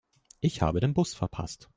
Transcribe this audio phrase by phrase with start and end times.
[0.39, 1.69] Ich habe den Bus verpasst.